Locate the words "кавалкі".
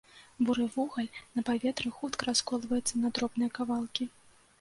3.59-4.09